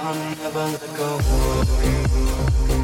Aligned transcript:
I'll 0.00 0.14
never 0.14 0.64
let 0.66 0.96
go 0.96 1.16
of 1.16 1.84
you. 2.70 2.77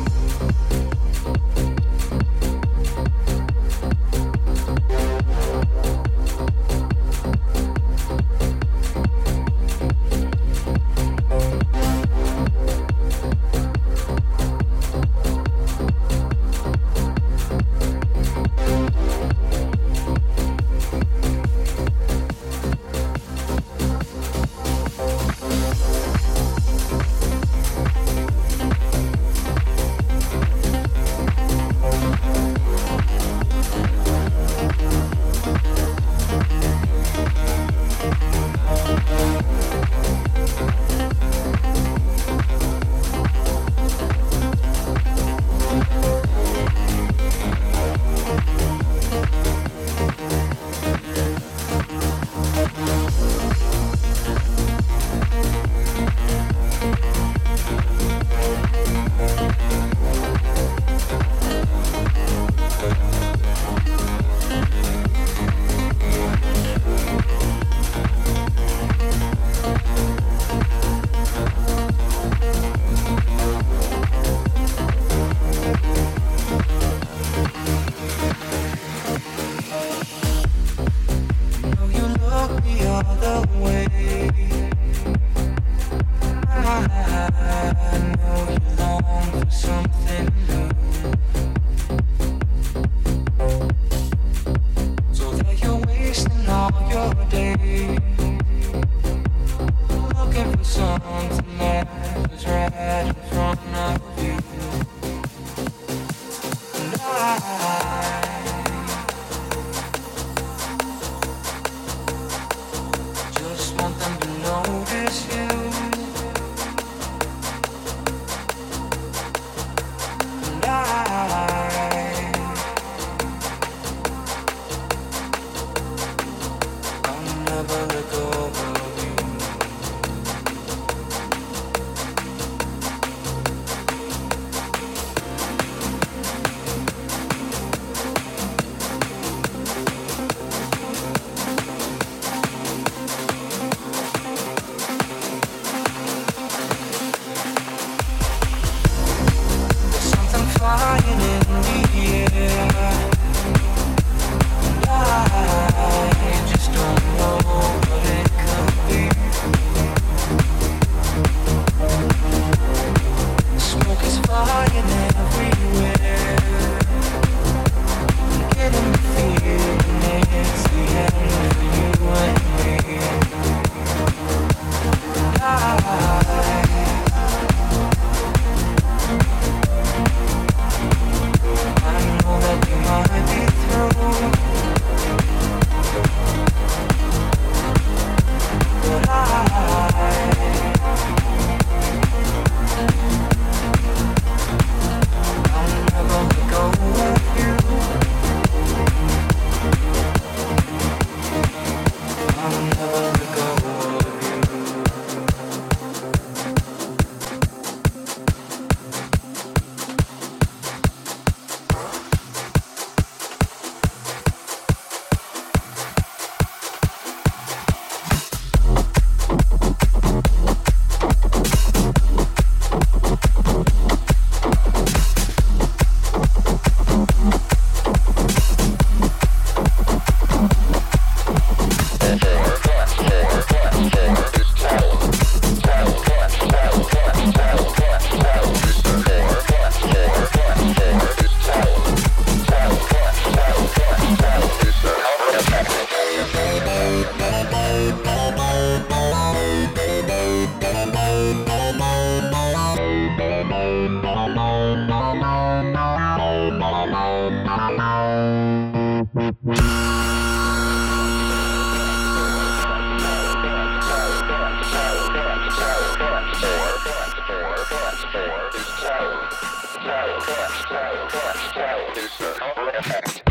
effect. 272.79 273.24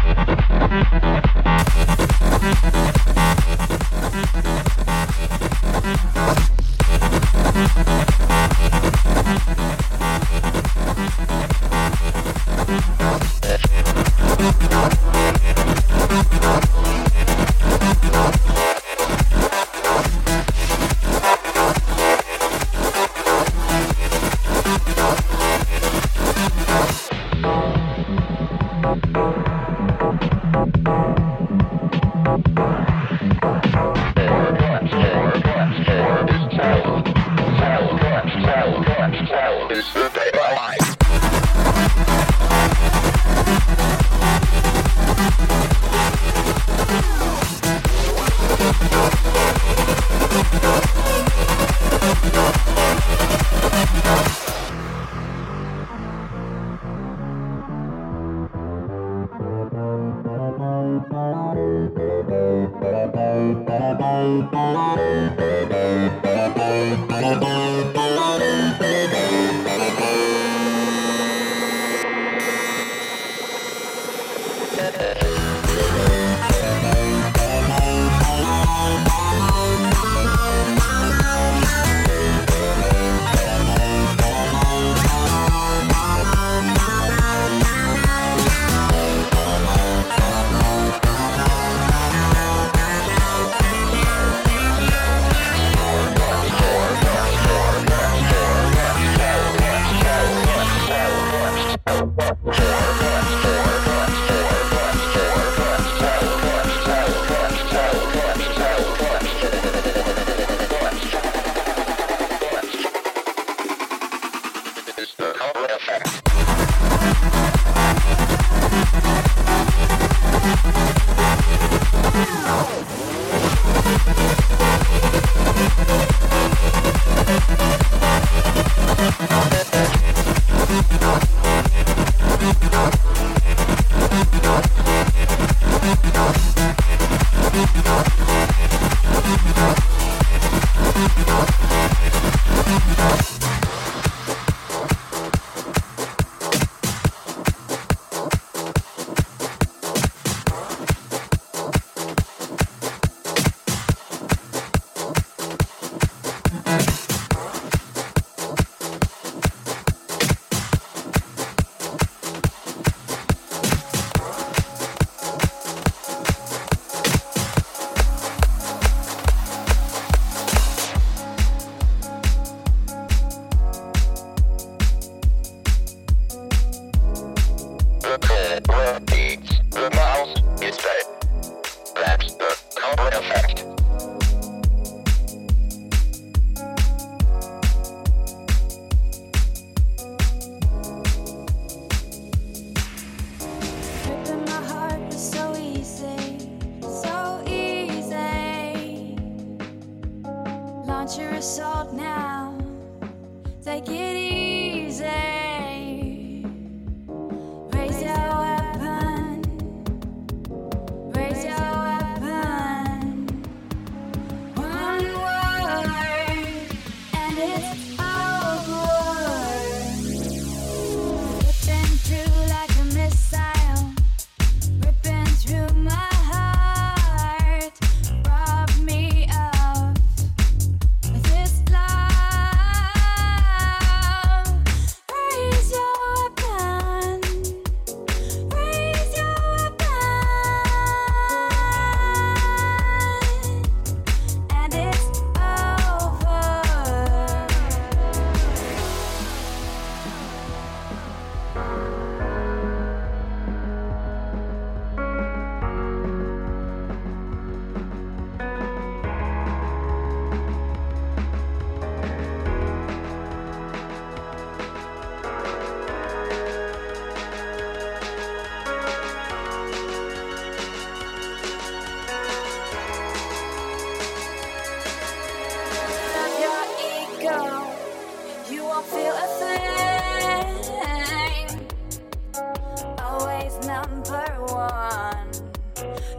one. 284.54 285.32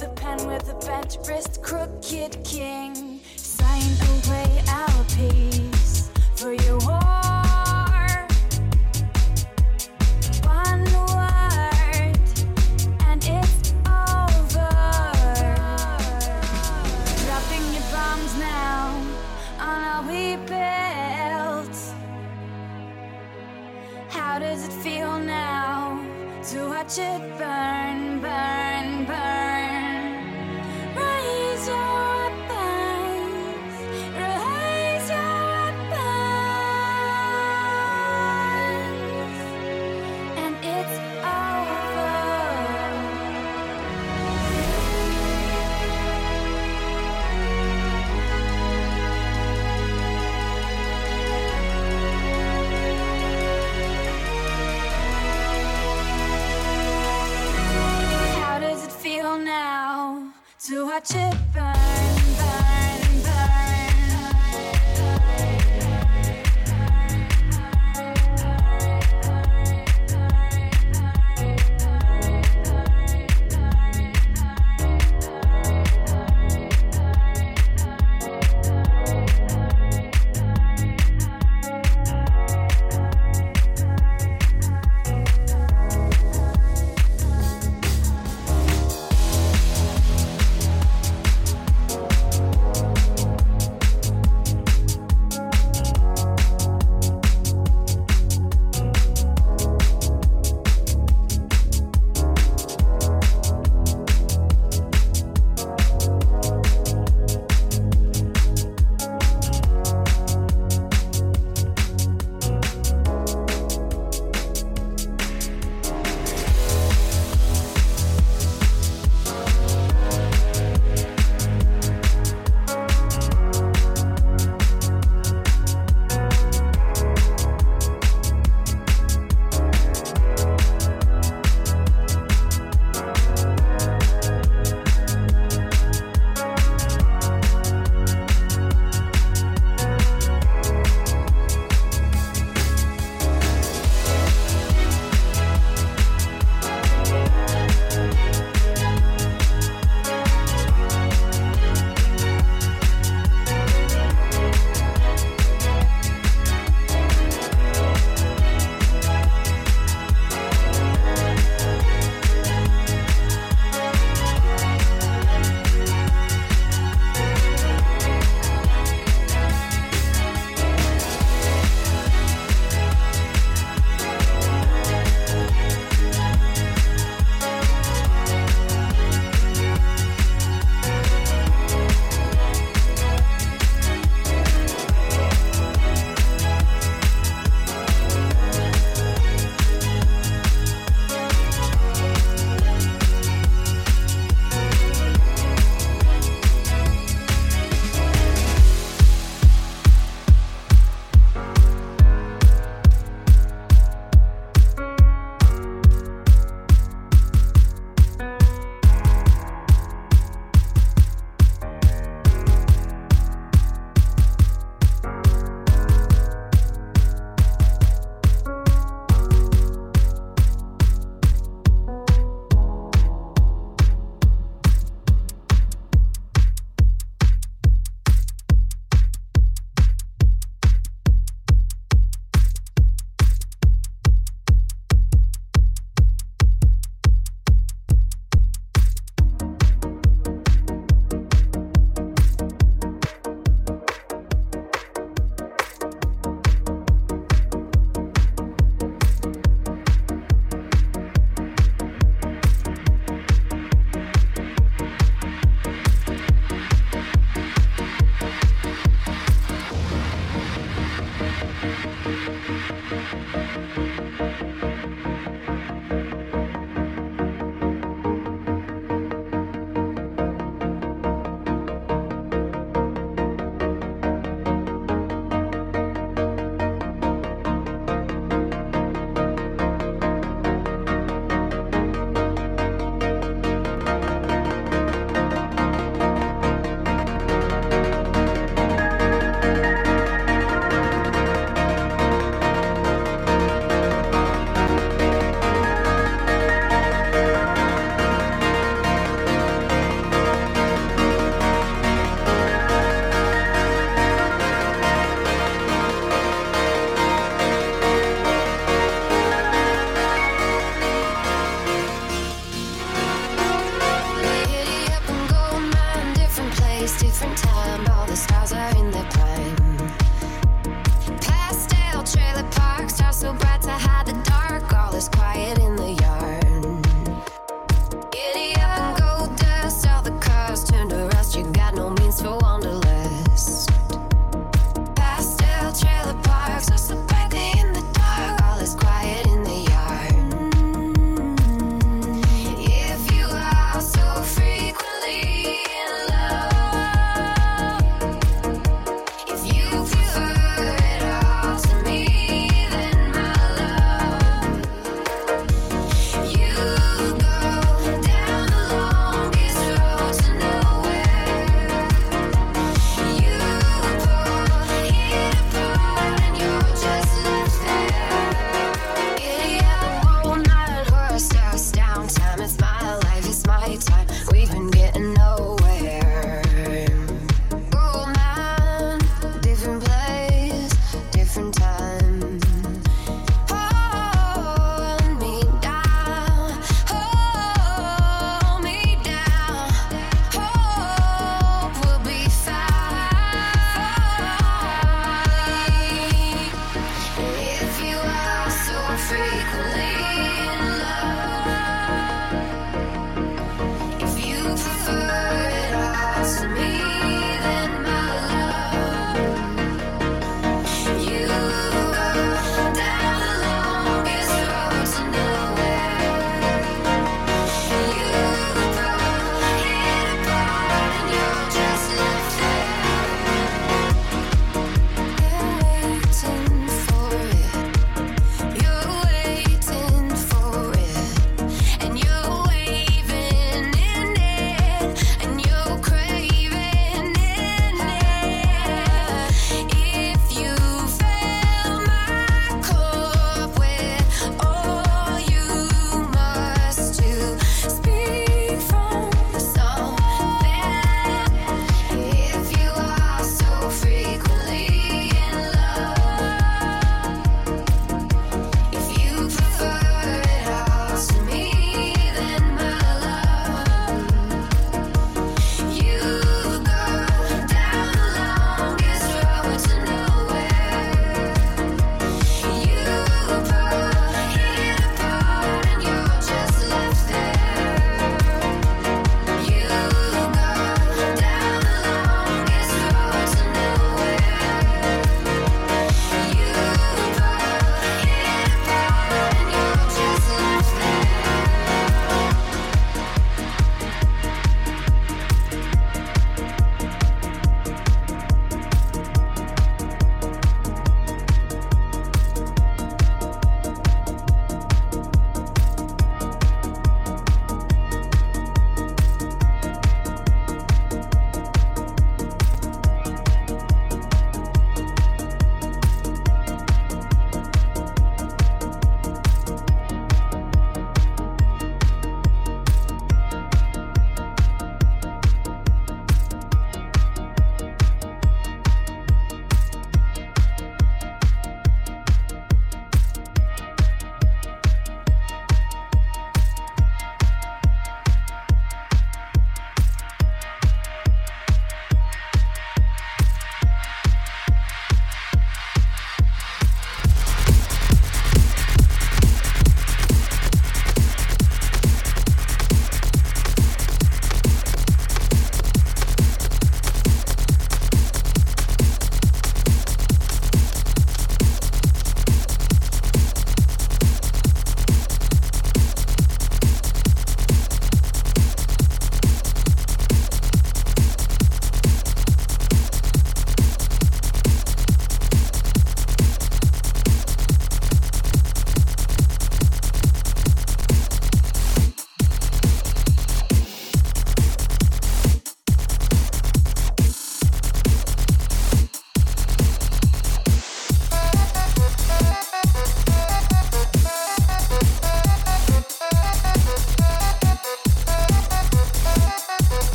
The 0.00 0.10
pen 0.16 0.46
with 0.46 0.66
the 0.66 0.74
bent 0.86 1.18
wrist, 1.26 1.62
crooked 1.62 2.42
king. 2.44 3.20
Sign 3.36 3.82
away 4.12 4.62
our 4.68 5.04
peace 5.04 6.10
for 6.36 6.52
your. 6.52 6.89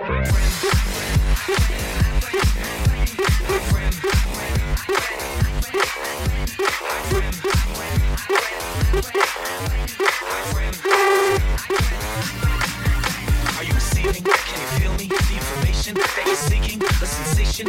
Are 0.00 0.06
you 13.62 13.74
receiving? 13.74 14.24
Can 14.24 14.60
you 14.60 14.66
feel 14.78 14.94
me? 14.94 15.04
Information 15.04 15.94
that 15.96 16.22
you're 16.24 16.34
seeking, 16.34 16.78
the 16.78 17.06
sensation. 17.06 17.66